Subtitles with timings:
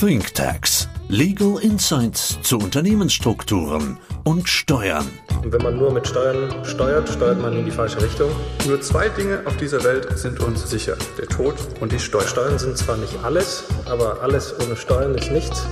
[0.00, 0.88] ThinkTax.
[1.08, 5.08] Legal Insights zu Unternehmensstrukturen und Steuern.
[5.42, 8.30] Und wenn man nur mit Steuern steuert, steuert man in die falsche Richtung.
[8.68, 10.96] Nur zwei Dinge auf dieser Welt sind uns sicher.
[11.18, 12.28] Der Tod und die Steuern.
[12.28, 15.66] Steuern sind zwar nicht alles, aber alles ohne Steuern ist nichts.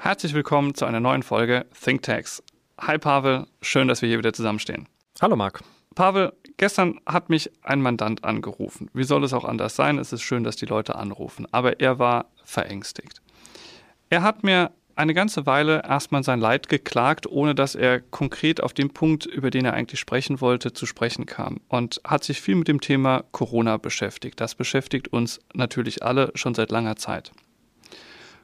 [0.00, 2.42] Herzlich willkommen zu einer neuen Folge ThinkTax.
[2.80, 4.88] Hi Pavel, schön, dass wir hier wieder zusammenstehen.
[5.22, 5.60] Hallo Marc.
[5.94, 8.90] Pavel, gestern hat mich ein Mandant angerufen.
[8.92, 9.98] Wie soll es auch anders sein?
[9.98, 11.46] Es ist schön, dass die Leute anrufen.
[11.50, 13.22] Aber er war verängstigt.
[14.10, 18.74] Er hat mir eine ganze Weile erstmal sein Leid geklagt, ohne dass er konkret auf
[18.74, 21.60] den Punkt, über den er eigentlich sprechen wollte, zu sprechen kam.
[21.68, 24.40] Und hat sich viel mit dem Thema Corona beschäftigt.
[24.40, 27.32] Das beschäftigt uns natürlich alle schon seit langer Zeit.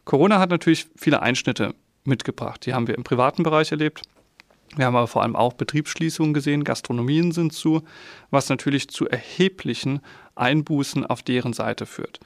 [0.05, 1.75] Corona hat natürlich viele Einschnitte
[2.05, 2.65] mitgebracht.
[2.67, 4.03] Die haben wir im privaten Bereich erlebt.
[4.77, 7.83] Wir haben aber vor allem auch Betriebsschließungen gesehen, Gastronomien sind zu,
[8.31, 10.01] was natürlich zu erheblichen
[10.35, 12.19] Einbußen auf deren Seite führt.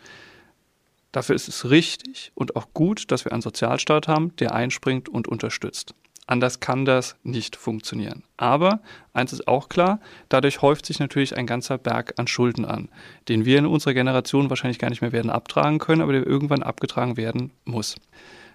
[1.12, 5.28] Dafür ist es richtig und auch gut, dass wir einen Sozialstaat haben, der einspringt und
[5.28, 5.94] unterstützt.
[6.26, 8.22] Anders kann das nicht funktionieren.
[8.36, 8.80] Aber
[9.14, 12.90] eins ist auch klar, dadurch häuft sich natürlich ein ganzer Berg an Schulden an,
[13.28, 16.62] den wir in unserer Generation wahrscheinlich gar nicht mehr werden abtragen können, aber der irgendwann
[16.62, 17.96] abgetragen werden muss.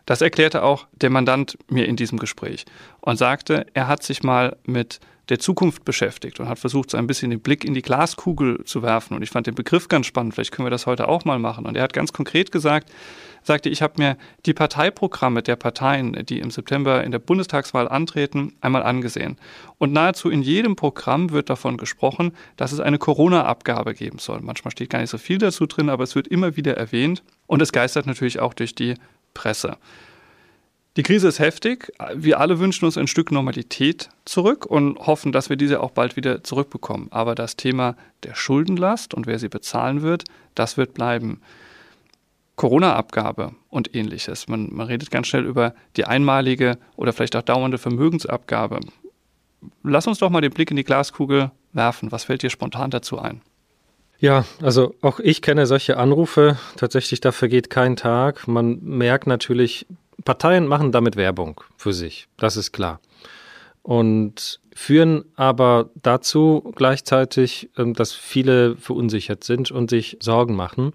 [0.06, 2.66] Das erklärte auch der Mandant mir in diesem Gespräch
[3.02, 7.08] und sagte, er hat sich mal mit der Zukunft beschäftigt und hat versucht, so ein
[7.08, 9.16] bisschen den Blick in die Glaskugel zu werfen.
[9.16, 10.36] Und ich fand den Begriff ganz spannend.
[10.36, 11.66] Vielleicht können wir das heute auch mal machen.
[11.66, 12.92] Und er hat ganz konkret gesagt,
[13.42, 18.54] sagte, ich habe mir die Parteiprogramme der Parteien, die im September in der Bundestagswahl antreten,
[18.60, 19.38] einmal angesehen.
[19.78, 24.42] Und nahezu in jedem Programm wird davon gesprochen, dass es eine Corona-Abgabe geben soll.
[24.42, 27.24] Manchmal steht gar nicht so viel dazu drin, aber es wird immer wieder erwähnt.
[27.48, 28.96] Und es geistert natürlich auch durch die
[29.34, 29.78] Presse.
[30.96, 31.92] Die Krise ist heftig.
[32.14, 36.16] Wir alle wünschen uns ein Stück Normalität zurück und hoffen, dass wir diese auch bald
[36.16, 37.08] wieder zurückbekommen.
[37.12, 41.42] Aber das Thema der Schuldenlast und wer sie bezahlen wird, das wird bleiben.
[42.58, 44.48] Corona-Abgabe und ähnliches.
[44.48, 48.80] Man, man redet ganz schnell über die einmalige oder vielleicht auch dauernde Vermögensabgabe.
[49.82, 52.12] Lass uns doch mal den Blick in die Glaskugel werfen.
[52.12, 53.42] Was fällt dir spontan dazu ein?
[54.20, 56.58] Ja, also auch ich kenne solche Anrufe.
[56.78, 58.48] Tatsächlich, da vergeht kein Tag.
[58.48, 59.86] Man merkt natürlich,
[60.24, 62.28] Parteien machen damit Werbung für sich.
[62.38, 63.00] Das ist klar.
[63.82, 70.94] Und führen aber dazu gleichzeitig, ähm, dass viele verunsichert sind und sich Sorgen machen.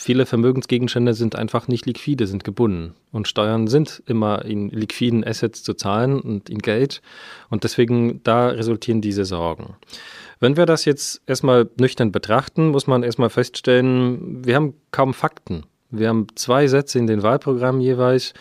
[0.00, 2.94] Viele Vermögensgegenstände sind einfach nicht liquide, sind gebunden.
[3.10, 7.02] Und Steuern sind immer in liquiden Assets zu zahlen und in Geld.
[7.50, 9.74] Und deswegen da resultieren diese Sorgen.
[10.38, 15.64] Wenn wir das jetzt erstmal nüchtern betrachten, muss man erstmal feststellen, wir haben kaum Fakten.
[15.90, 18.34] Wir haben zwei Sätze in den Wahlprogrammen jeweils.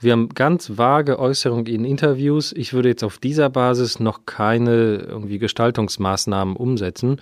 [0.00, 2.52] Wir haben ganz vage Äußerungen in Interviews.
[2.52, 7.20] Ich würde jetzt auf dieser Basis noch keine irgendwie Gestaltungsmaßnahmen umsetzen.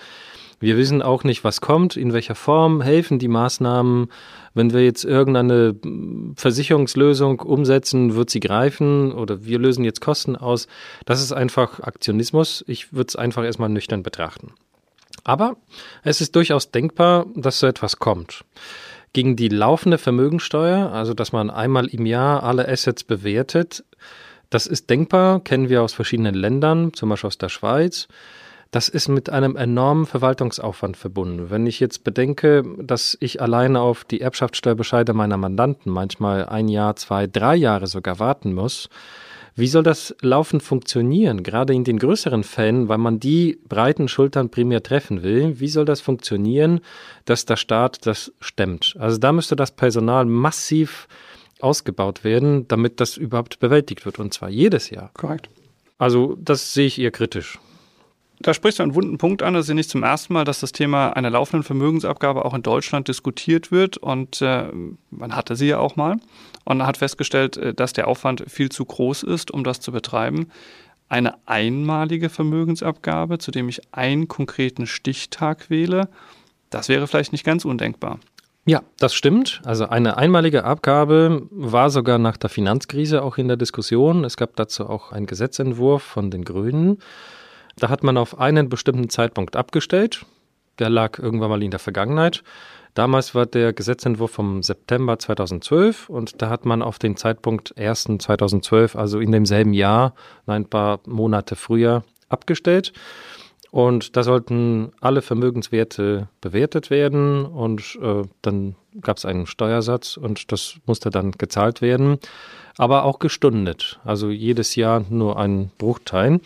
[0.62, 4.06] Wir wissen auch nicht, was kommt, in welcher Form helfen die Maßnahmen.
[4.54, 5.74] Wenn wir jetzt irgendeine
[6.36, 10.68] Versicherungslösung umsetzen, wird sie greifen oder wir lösen jetzt Kosten aus.
[11.04, 12.62] Das ist einfach Aktionismus.
[12.68, 14.52] Ich würde es einfach erstmal nüchtern betrachten.
[15.24, 15.56] Aber
[16.04, 18.44] es ist durchaus denkbar, dass so etwas kommt.
[19.12, 23.82] Gegen die laufende Vermögensteuer, also dass man einmal im Jahr alle Assets bewertet,
[24.48, 28.06] das ist denkbar, kennen wir aus verschiedenen Ländern, zum Beispiel aus der Schweiz
[28.72, 31.50] das ist mit einem enormen Verwaltungsaufwand verbunden.
[31.50, 36.96] Wenn ich jetzt bedenke, dass ich alleine auf die Erbschaftssteuerbescheide meiner Mandanten manchmal ein Jahr,
[36.96, 38.88] zwei, drei Jahre sogar warten muss,
[39.54, 41.42] wie soll das laufend funktionieren?
[41.42, 45.60] Gerade in den größeren Fällen, weil man die breiten Schultern primär treffen will.
[45.60, 46.80] Wie soll das funktionieren,
[47.26, 48.96] dass der Staat das stemmt?
[48.98, 51.08] Also da müsste das Personal massiv
[51.60, 54.18] ausgebaut werden, damit das überhaupt bewältigt wird.
[54.18, 55.10] Und zwar jedes Jahr.
[55.12, 55.50] Korrekt.
[55.98, 57.58] Also das sehe ich eher kritisch.
[58.42, 59.54] Da sprichst du einen wunden Punkt an.
[59.54, 62.62] Es ist ja nicht zum ersten Mal, dass das Thema einer laufenden Vermögensabgabe auch in
[62.62, 63.96] Deutschland diskutiert wird.
[63.96, 64.66] Und äh,
[65.10, 66.16] man hatte sie ja auch mal
[66.64, 70.48] und hat festgestellt, äh, dass der Aufwand viel zu groß ist, um das zu betreiben.
[71.08, 76.08] Eine einmalige Vermögensabgabe, zu dem ich einen konkreten Stichtag wähle,
[76.70, 78.18] das wäre vielleicht nicht ganz undenkbar.
[78.64, 79.60] Ja, das stimmt.
[79.64, 84.24] Also eine einmalige Abgabe war sogar nach der Finanzkrise auch in der Diskussion.
[84.24, 86.98] Es gab dazu auch einen Gesetzentwurf von den Grünen.
[87.76, 90.26] Da hat man auf einen bestimmten Zeitpunkt abgestellt.
[90.78, 92.42] Der lag irgendwann mal in der Vergangenheit.
[92.94, 98.18] Damals war der Gesetzentwurf vom September 2012 und da hat man auf den Zeitpunkt 1.
[98.18, 100.14] 2012, also in demselben Jahr,
[100.46, 102.92] ein paar Monate früher, abgestellt.
[103.70, 110.52] Und da sollten alle Vermögenswerte bewertet werden und äh, dann gab es einen Steuersatz und
[110.52, 112.18] das musste dann gezahlt werden,
[112.76, 116.40] aber auch gestundet, also jedes Jahr nur ein Bruchteil.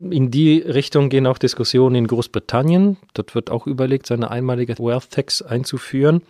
[0.00, 2.98] In die Richtung gehen auch Diskussionen in Großbritannien.
[3.14, 6.22] Dort wird auch überlegt, seine einmalige Wealth Tax einzuführen.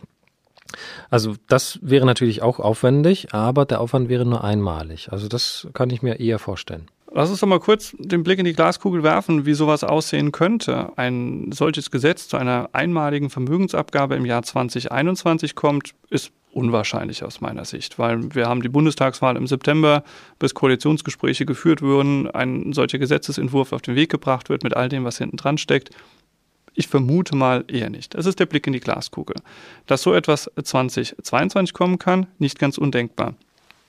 [1.11, 5.11] Also das wäre natürlich auch aufwendig, aber der Aufwand wäre nur einmalig.
[5.13, 6.89] Also das kann ich mir eher vorstellen.
[7.11, 10.93] Lass uns doch mal kurz den Blick in die Glaskugel werfen, wie sowas aussehen könnte.
[10.97, 17.65] Ein solches Gesetz zu einer einmaligen Vermögensabgabe im Jahr 2021 kommt, ist unwahrscheinlich aus meiner
[17.65, 20.03] Sicht, weil wir haben die Bundestagswahl im September,
[20.39, 25.05] bis Koalitionsgespräche geführt wurden, ein solcher Gesetzesentwurf auf den Weg gebracht wird mit all dem,
[25.05, 25.91] was hinten dran steckt.
[26.75, 28.15] Ich vermute mal eher nicht.
[28.15, 29.37] Das ist der Blick in die Glaskugel.
[29.87, 33.35] Dass so etwas 2022 kommen kann, nicht ganz undenkbar.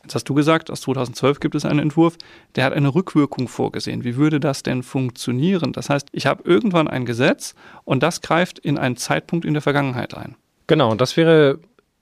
[0.03, 2.17] Jetzt hast du gesagt, aus 2012 gibt es einen Entwurf,
[2.55, 4.03] der hat eine Rückwirkung vorgesehen.
[4.03, 5.73] Wie würde das denn funktionieren?
[5.73, 7.53] Das heißt, ich habe irgendwann ein Gesetz
[7.83, 10.35] und das greift in einen Zeitpunkt in der Vergangenheit ein.
[10.67, 11.59] Genau, und das wäre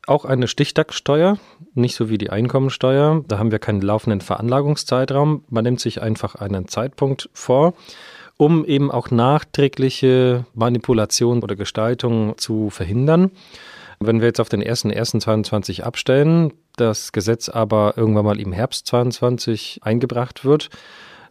[0.07, 1.37] auch eine Stichtagssteuer,
[1.73, 3.23] nicht so wie die Einkommensteuer.
[3.27, 5.43] Da haben wir keinen laufenden Veranlagungszeitraum.
[5.49, 7.73] Man nimmt sich einfach einen Zeitpunkt vor,
[8.37, 13.31] um eben auch nachträgliche Manipulation oder Gestaltung zu verhindern.
[13.99, 19.79] Wenn wir jetzt auf den 1.1.22 abstellen, das Gesetz aber irgendwann mal im Herbst 22
[19.83, 20.69] eingebracht wird,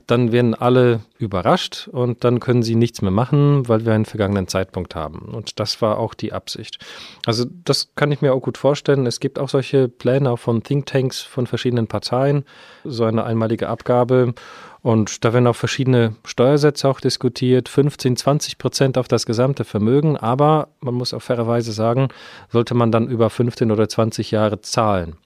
[0.07, 4.47] dann werden alle überrascht und dann können sie nichts mehr machen, weil wir einen vergangenen
[4.47, 5.35] Zeitpunkt haben.
[5.35, 6.79] Und das war auch die Absicht.
[7.25, 9.07] Also das kann ich mir auch gut vorstellen.
[9.07, 12.45] Es gibt auch solche Pläne von Thinktanks von verschiedenen Parteien,
[12.85, 14.35] so eine einmalige Abgabe.
[14.83, 20.17] Und da werden auch verschiedene Steuersätze auch diskutiert, 15, 20 Prozent auf das gesamte Vermögen.
[20.17, 22.11] Aber man muss auch fairerweise sagen,
[22.53, 25.17] sollte man dann über 15 oder 20 Jahre zahlen.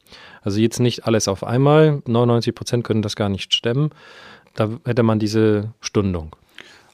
[0.41, 2.01] Also jetzt nicht alles auf einmal.
[2.07, 3.91] 99 Prozent können das gar nicht stemmen.
[4.55, 6.35] Da hätte man diese Stundung.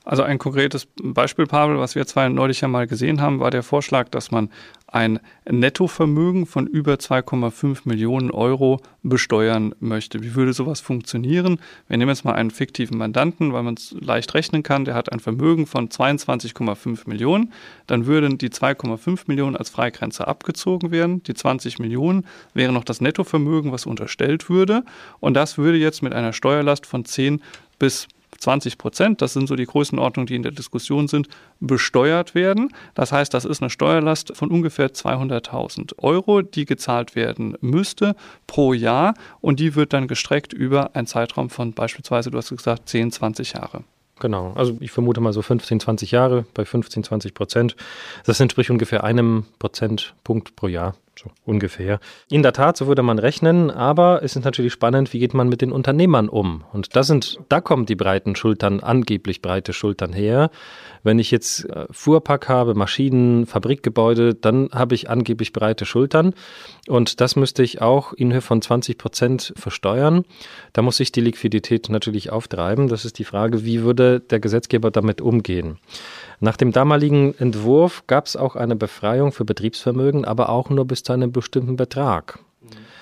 [0.06, 3.64] Also ein konkretes Beispiel, Pavel, was wir zwei neulich ja mal gesehen haben, war der
[3.64, 4.50] Vorschlag, dass man
[4.87, 5.19] ein
[5.50, 10.23] Nettovermögen von über 2,5 Millionen Euro besteuern möchte.
[10.23, 11.58] Wie würde sowas funktionieren?
[11.88, 14.85] Wir nehmen jetzt mal einen fiktiven Mandanten, weil man es leicht rechnen kann.
[14.85, 17.52] Der hat ein Vermögen von 22,5 Millionen.
[17.88, 21.25] Dann würden die 2,5 Millionen als Freigrenze abgezogen werden.
[21.25, 24.85] Die 20 Millionen wäre noch das Nettovermögen, was unterstellt würde.
[25.19, 27.43] Und das würde jetzt mit einer Steuerlast von 10
[27.81, 28.06] bis
[28.38, 31.29] 20 Prozent, das sind so die Größenordnungen, die in der Diskussion sind,
[31.61, 32.73] besteuert werden.
[32.94, 38.17] Das heißt, das ist eine Steuerlast von ungefähr 200.000 Euro, die gezahlt werden müsste
[38.47, 42.88] pro Jahr und die wird dann gestreckt über einen Zeitraum von beispielsweise, du hast gesagt,
[42.88, 43.85] 10, 20 Jahre.
[44.19, 47.77] Genau, also ich vermute mal so 15, 20 Jahre bei 15, 20 Prozent.
[48.25, 51.99] Das entspricht ungefähr einem Prozentpunkt pro Jahr so ungefähr.
[52.31, 55.49] In der Tat, so würde man rechnen, aber es ist natürlich spannend, wie geht man
[55.49, 56.65] mit den Unternehmern um?
[56.73, 60.51] Und da sind, da kommen die breiten Schultern, angeblich breite Schultern her.
[61.03, 66.35] Wenn ich jetzt äh, Fuhrpark habe, Maschinen, Fabrikgebäude, dann habe ich angeblich breite Schultern.
[66.89, 70.25] Und das müsste ich auch in Höhe von 20 Prozent versteuern.
[70.73, 72.89] Da muss ich die Liquidität natürlich auftreiben.
[72.89, 75.79] Das ist die Frage, wie würde der Gesetzgeber damit umgehen?
[76.41, 81.03] Nach dem damaligen Entwurf gab es auch eine Befreiung für Betriebsvermögen, aber auch nur bis
[81.03, 82.38] zu einem bestimmten Betrag.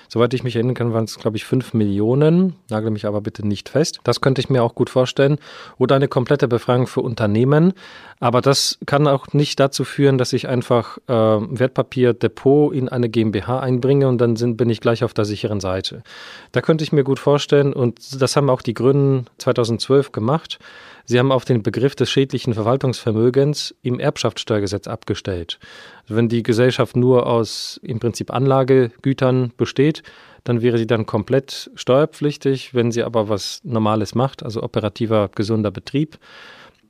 [0.07, 2.55] Soweit ich mich erinnern kann, waren es, glaube ich, 5 Millionen.
[2.69, 3.99] Nagel mich aber bitte nicht fest.
[4.03, 5.39] Das könnte ich mir auch gut vorstellen.
[5.77, 7.73] Oder eine komplette Befreiung für Unternehmen.
[8.19, 13.59] Aber das kann auch nicht dazu führen, dass ich einfach äh, Wertpapierdepot in eine GmbH
[13.59, 16.03] einbringe und dann sind, bin ich gleich auf der sicheren Seite.
[16.51, 20.59] Da könnte ich mir gut vorstellen, und das haben auch die Grünen 2012 gemacht,
[21.05, 25.59] Sie haben auf den Begriff des schädlichen Verwaltungsvermögens im Erbschaftssteuergesetz abgestellt.
[26.07, 30.01] Wenn die Gesellschaft nur aus im Prinzip Anlagegütern besteht,
[30.43, 32.73] dann wäre sie dann komplett steuerpflichtig.
[32.73, 36.17] Wenn sie aber was Normales macht, also operativer, gesunder Betrieb,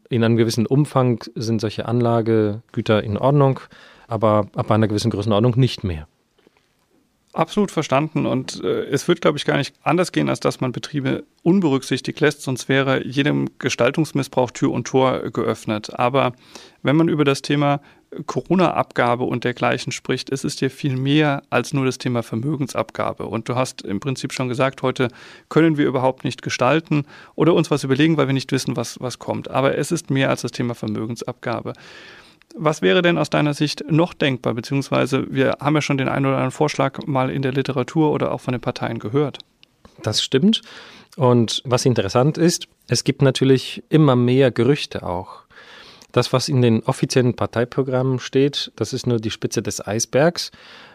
[0.10, 3.60] in einem gewissen Umfang sind solche Anlagegüter in Ordnung,
[4.08, 6.08] aber ab einer gewissen Größenordnung nicht mehr.
[7.36, 8.25] Absolut verstanden.
[8.25, 12.22] Und äh, es wird, glaube ich, gar nicht anders gehen, als dass man Betriebe unberücksichtigt
[12.22, 16.00] lässt, sonst wäre jedem Gestaltungsmissbrauch Tür und Tor geöffnet.
[16.00, 16.32] Aber
[16.82, 17.82] wenn man über das Thema
[18.25, 23.25] Corona-Abgabe und dergleichen spricht, ist es ja viel mehr als nur das Thema Vermögensabgabe.
[23.25, 25.10] Und du hast im Prinzip schon gesagt, heute
[25.50, 27.04] können wir überhaupt nicht gestalten
[27.36, 29.51] oder uns was überlegen, weil wir nicht wissen, was, was kommt.
[29.51, 31.74] Aber es ist mehr als das Thema Vermögensabgabe.
[32.54, 34.54] Was wäre denn aus deiner Sicht noch denkbar?
[34.54, 38.32] Beziehungsweise wir haben ja schon den einen oder anderen Vorschlag mal in der Literatur oder
[38.32, 39.40] auch von den Parteien gehört.
[40.04, 40.62] Das stimmt.
[41.18, 45.46] Und was interessant ist, es gibt natürlich immer mehr Gerüchte auch.
[46.12, 50.52] Das, was in den offiziellen Parteiprogrammen steht, das ist nur die Spitze des Eisbergs.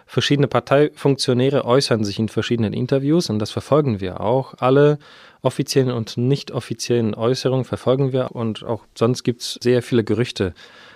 [0.07, 4.55] Verschiedene Parteifunktionäre äußern sich in verschiedenen Interviews und das verfolgen wir auch.
[4.59, 4.99] Alle
[5.43, 10.55] offiziellen und nicht offiziellen Äußerungen verfolgen wir und auch sonst gibt es sehr viele Gerüchte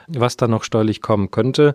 [0.09, 1.75] was da noch steuerlich kommen könnte.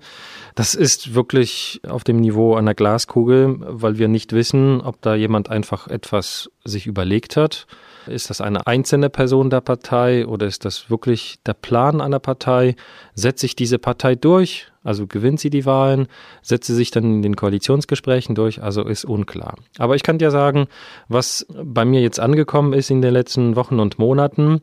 [0.56, 5.50] Das ist wirklich auf dem Niveau einer Glaskugel, weil wir nicht wissen, ob da jemand
[5.50, 7.68] einfach etwas sich überlegt hat.
[8.10, 12.76] Ist das eine einzelne Person der Partei oder ist das wirklich der Plan einer Partei?
[13.14, 16.08] Setzt sich diese Partei durch Also gewinnt sie die Wahlen,
[16.42, 19.56] setzt sie sich dann in den Koalitionsgesprächen durch, also ist unklar.
[19.78, 20.68] Aber ich kann dir sagen,
[21.10, 24.62] was bei mir jetzt angekommen ist in den letzten Wochen und Monaten.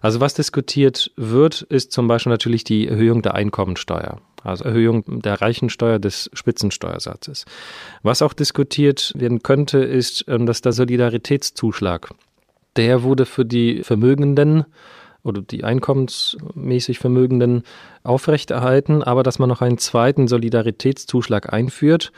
[0.00, 4.18] Also was diskutiert wird, ist zum Beispiel natürlich die Erhöhung der Einkommensteuer.
[4.42, 7.44] Also Erhöhung der Reichensteuer des Spitzensteuersatzes.
[8.02, 12.10] Was auch diskutiert werden könnte, ist, ähm, dass der Solidaritätszuschlag,
[12.78, 14.64] der wurde für die Vermögenden
[15.24, 17.64] oder die einkommensmäßig Vermögenden
[18.04, 22.12] aufrechterhalten, aber dass man noch einen zweiten Solidaritätszuschlag einführt,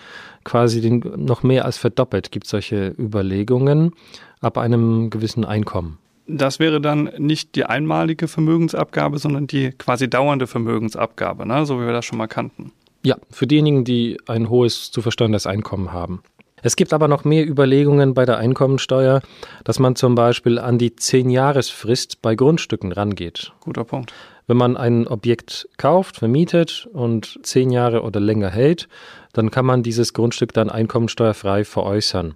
[0.45, 3.93] quasi den noch mehr als verdoppelt, gibt solche Überlegungen
[4.41, 5.99] ab einem gewissen Einkommen.
[6.27, 11.67] Das wäre dann nicht die einmalige Vermögensabgabe, sondern die quasi dauernde Vermögensabgabe, ne?
[11.67, 12.71] so wie wir das schon mal kannten.
[13.03, 16.23] Ja, für diejenigen, die ein hohes zu versteuerndes Einkommen haben.
[16.63, 19.23] Es gibt aber noch mehr Überlegungen bei der Einkommensteuer,
[19.65, 23.53] dass man zum Beispiel an die Zehn-Jahres-Frist bei Grundstücken rangeht.
[23.61, 24.13] Guter Punkt.
[24.47, 28.89] Wenn man ein Objekt kauft, vermietet und zehn Jahre oder länger hält,
[29.33, 32.35] dann kann man dieses Grundstück dann einkommensteuerfrei veräußern.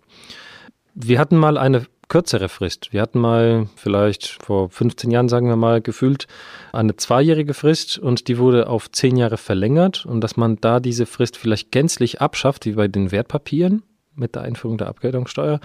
[0.95, 2.93] Wir hatten mal eine kürzere Frist.
[2.93, 6.28] Wir hatten mal vielleicht vor 15 Jahren, sagen wir mal, gefühlt
[6.73, 11.07] eine zweijährige Frist und die wurde auf zehn Jahre verlängert und dass man da diese
[11.07, 13.83] Frist vielleicht gänzlich abschafft, wie bei den Wertpapieren
[14.16, 15.61] mit der Einführung der Abgeltungssteuer,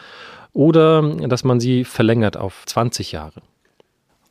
[0.53, 3.41] oder dass man sie verlängert auf 20 Jahre.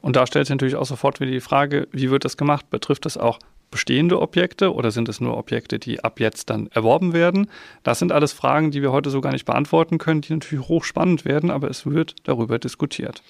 [0.00, 2.70] Und da stellt sich natürlich auch sofort wieder die Frage, wie wird das gemacht?
[2.70, 3.38] Betrifft das auch
[3.70, 7.48] bestehende Objekte oder sind es nur Objekte, die ab jetzt dann erworben werden?
[7.82, 11.24] Das sind alles Fragen, die wir heute so gar nicht beantworten können, die natürlich hochspannend
[11.24, 13.22] werden, aber es wird darüber diskutiert.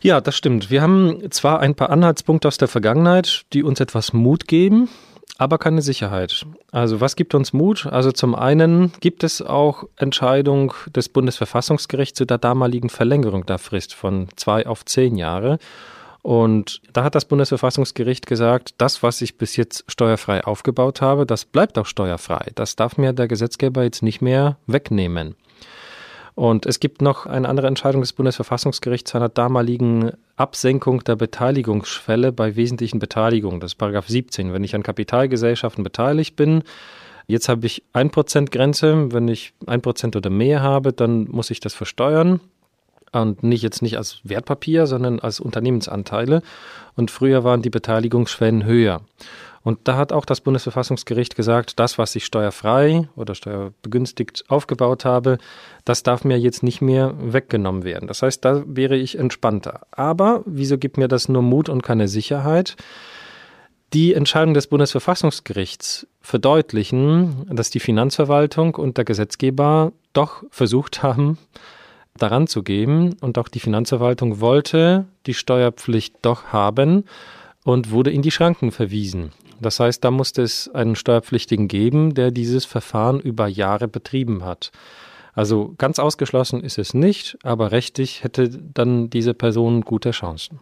[0.00, 0.70] Ja, das stimmt.
[0.70, 4.88] Wir haben zwar ein paar Anhaltspunkte aus der Vergangenheit, die uns etwas Mut geben,
[5.38, 6.46] aber keine Sicherheit.
[6.70, 7.86] Also was gibt uns Mut?
[7.86, 13.94] Also zum einen gibt es auch Entscheidung des Bundesverfassungsgerichts zu der damaligen Verlängerung der Frist
[13.94, 15.58] von zwei auf zehn Jahre.
[16.22, 21.44] Und da hat das Bundesverfassungsgericht gesagt, das, was ich bis jetzt steuerfrei aufgebaut habe, das
[21.44, 22.52] bleibt auch steuerfrei.
[22.54, 25.34] Das darf mir der Gesetzgeber jetzt nicht mehr wegnehmen.
[26.34, 32.56] Und es gibt noch eine andere Entscheidung des Bundesverfassungsgerichts einer damaligen Absenkung der Beteiligungsschwelle bei
[32.56, 33.60] wesentlichen Beteiligungen.
[33.60, 34.52] Das ist Paragraph 17.
[34.52, 36.62] Wenn ich an Kapitalgesellschaften beteiligt bin,
[37.26, 39.12] jetzt habe ich 1% Grenze.
[39.12, 42.40] Wenn ich 1% oder mehr habe, dann muss ich das versteuern.
[43.12, 46.42] Und nicht jetzt nicht als Wertpapier, sondern als Unternehmensanteile.
[46.96, 49.02] Und früher waren die Beteiligungsschwellen höher.
[49.64, 55.38] Und da hat auch das Bundesverfassungsgericht gesagt, das, was ich steuerfrei oder steuerbegünstigt aufgebaut habe,
[55.84, 58.08] das darf mir jetzt nicht mehr weggenommen werden.
[58.08, 59.82] Das heißt, da wäre ich entspannter.
[59.92, 62.76] Aber wieso gibt mir das nur Mut und keine Sicherheit?
[63.92, 71.38] Die Entscheidung des Bundesverfassungsgerichts verdeutlichen, dass die Finanzverwaltung und der Gesetzgeber doch versucht haben,
[72.18, 77.04] daran zu gehen und auch die Finanzverwaltung wollte die Steuerpflicht doch haben
[77.64, 79.32] und wurde in die Schranken verwiesen.
[79.60, 84.72] Das heißt, da musste es einen Steuerpflichtigen geben, der dieses Verfahren über Jahre betrieben hat.
[85.34, 90.60] Also ganz ausgeschlossen ist es nicht, aber rechtlich hätte dann diese Person gute Chancen.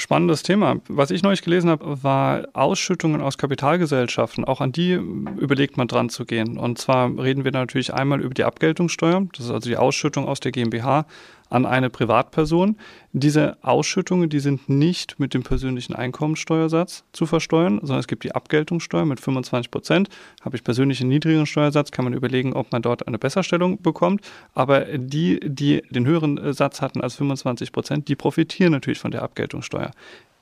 [0.00, 0.80] Spannendes Thema.
[0.88, 4.44] Was ich neulich gelesen habe, war Ausschüttungen aus Kapitalgesellschaften.
[4.46, 6.56] Auch an die überlegt man dran zu gehen.
[6.56, 9.26] Und zwar reden wir natürlich einmal über die Abgeltungssteuer.
[9.32, 11.04] Das ist also die Ausschüttung aus der GmbH
[11.50, 12.76] an eine Privatperson.
[13.12, 18.34] Diese Ausschüttungen, die sind nicht mit dem persönlichen Einkommensteuersatz zu versteuern, sondern es gibt die
[18.34, 20.08] Abgeltungssteuer mit 25 Prozent.
[20.42, 24.22] Habe ich persönlich einen niedrigeren Steuersatz, kann man überlegen, ob man dort eine Besserstellung bekommt.
[24.54, 29.22] Aber die, die den höheren Satz hatten als 25 Prozent, die profitieren natürlich von der
[29.22, 29.90] Abgeltungssteuer.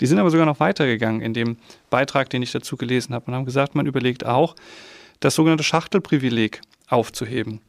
[0.01, 1.57] Die sind aber sogar noch weitergegangen in dem
[1.91, 4.55] Beitrag, den ich dazu gelesen habe und haben gesagt, man überlegt auch,
[5.21, 7.61] das sogenannte Schachtelprivileg aufzuheben.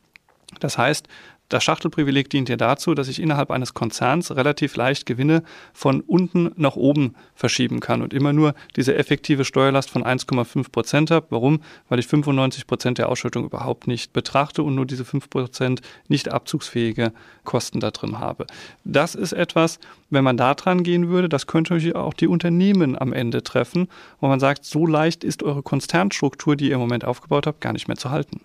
[0.59, 1.07] Das heißt,
[1.49, 6.51] das Schachtelprivileg dient ja dazu, dass ich innerhalb eines Konzerns relativ leicht Gewinne von unten
[6.55, 11.27] nach oben verschieben kann und immer nur diese effektive Steuerlast von 1,5 Prozent habe.
[11.31, 11.61] Warum?
[11.89, 16.29] Weil ich 95 Prozent der Ausschüttung überhaupt nicht betrachte und nur diese 5 Prozent nicht
[16.29, 17.13] abzugsfähige
[17.43, 18.45] Kosten da drin habe.
[18.83, 19.79] Das ist etwas,
[20.11, 23.87] wenn man da dran gehen würde, das könnte auch die Unternehmen am Ende treffen,
[24.19, 27.73] wo man sagt, so leicht ist eure Konzernstruktur, die ihr im Moment aufgebaut habt, gar
[27.73, 28.41] nicht mehr zu halten.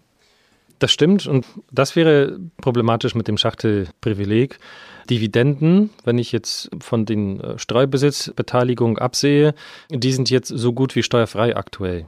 [0.85, 4.59] Das stimmt und das wäre problematisch mit dem Schachtelprivileg.
[5.09, 9.55] Dividenden, wenn ich jetzt von den äh, Streubesitzbeteiligungen absehe,
[9.89, 12.07] die sind jetzt so gut wie steuerfrei aktuell.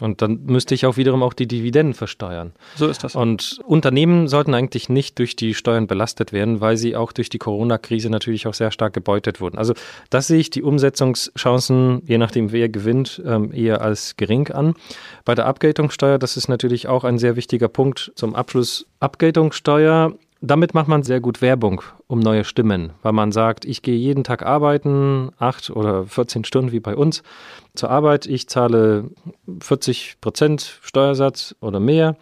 [0.00, 2.52] Und dann müsste ich auch wiederum auch die Dividenden versteuern.
[2.76, 3.14] So ist das.
[3.14, 7.38] Und Unternehmen sollten eigentlich nicht durch die Steuern belastet werden, weil sie auch durch die
[7.38, 9.58] Corona-Krise natürlich auch sehr stark gebeutet wurden.
[9.58, 9.74] Also
[10.08, 14.74] das sehe ich die Umsetzungschancen, je nachdem wer gewinnt, ähm, eher als gering an.
[15.24, 18.86] Bei der Abgeltungssteuer, das ist natürlich auch ein sehr wichtiger Punkt zum Abschluss.
[19.00, 23.96] Abgeltungssteuer damit macht man sehr gut Werbung um neue Stimmen, weil man sagt, ich gehe
[23.96, 27.22] jeden Tag arbeiten, acht oder 14 Stunden wie bei uns
[27.74, 29.10] zur Arbeit, ich zahle
[29.60, 32.16] 40 Prozent Steuersatz oder mehr.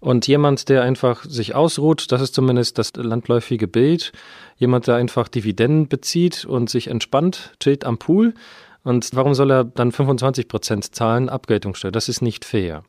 [0.00, 4.12] Und jemand, der einfach sich ausruht, das ist zumindest das landläufige Bild,
[4.56, 8.34] jemand, der einfach Dividenden bezieht und sich entspannt, chillt am Pool.
[8.82, 11.92] Und warum soll er dann 25 Prozent zahlen Abgeltungssteuer?
[11.92, 12.82] Das ist nicht fair.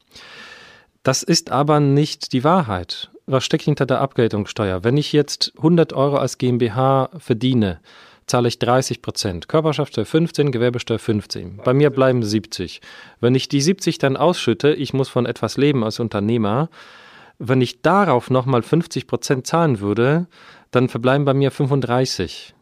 [1.03, 3.12] Das ist aber nicht die Wahrheit.
[3.25, 4.84] Was steckt hinter der Abgeltungssteuer?
[4.84, 7.80] Wenn ich jetzt 100 Euro als GmbH verdiene,
[8.27, 9.48] zahle ich 30 Prozent.
[9.48, 11.62] Körperschaftssteuer 15, Gewerbesteuer 15.
[11.63, 12.82] Bei mir bleiben 70.
[13.22, 16.70] Wenn ich die 70 dann ausschütte, ich muss von etwas leben als Unternehmer,
[17.39, 20.27] wenn ich darauf nochmal 50 Prozent zahlen würde,
[20.72, 22.53] dann verbleiben bei mir 35.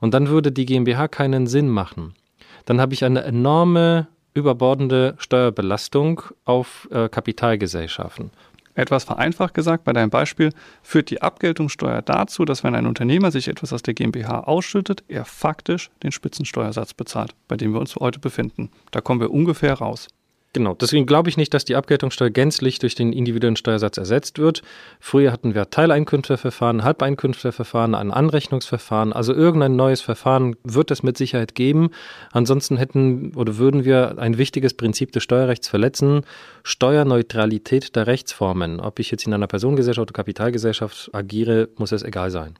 [0.00, 2.14] Und dann würde die GmbH keinen Sinn machen.
[2.64, 8.30] Dann habe ich eine enorme überbordende Steuerbelastung auf äh, Kapitalgesellschaften.
[8.78, 10.52] Etwas vereinfacht gesagt, bei deinem Beispiel
[10.84, 15.24] führt die Abgeltungssteuer dazu, dass wenn ein Unternehmer sich etwas aus der GmbH ausschüttet, er
[15.24, 18.70] faktisch den Spitzensteuersatz bezahlt, bei dem wir uns heute befinden.
[18.92, 20.06] Da kommen wir ungefähr raus.
[20.54, 24.62] Genau, deswegen glaube ich nicht, dass die Abgeltungssteuer gänzlich durch den individuellen Steuersatz ersetzt wird.
[24.98, 29.12] Früher hatten wir Teileinkünfteverfahren, Halbeinkünfteverfahren, ein Anrechnungsverfahren.
[29.12, 31.90] Also irgendein neues Verfahren wird es mit Sicherheit geben.
[32.32, 36.22] Ansonsten hätten oder würden wir ein wichtiges Prinzip des Steuerrechts verletzen.
[36.62, 38.80] Steuerneutralität der Rechtsformen.
[38.80, 42.58] Ob ich jetzt in einer Personengesellschaft oder Kapitalgesellschaft agiere, muss es egal sein.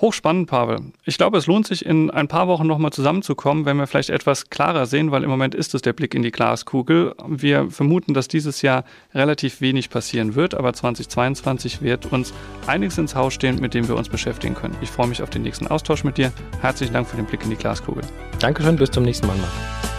[0.00, 0.92] Hochspannend, Pavel.
[1.04, 4.50] Ich glaube, es lohnt sich, in ein paar Wochen nochmal zusammenzukommen, wenn wir vielleicht etwas
[4.50, 7.14] klarer sehen, weil im Moment ist es der Blick in die Glaskugel.
[7.26, 8.84] Wir vermuten, dass dieses Jahr
[9.14, 12.34] relativ wenig passieren wird, aber 2022 wird uns
[12.66, 14.76] einiges ins Haus stehen, mit dem wir uns beschäftigen können.
[14.82, 16.30] Ich freue mich auf den nächsten Austausch mit dir.
[16.60, 18.02] Herzlichen Dank für den Blick in die Glaskugel.
[18.38, 19.36] Dankeschön, bis zum nächsten Mal.
[19.36, 19.95] Martin.